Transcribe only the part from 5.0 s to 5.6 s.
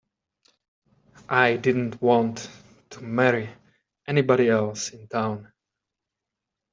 town.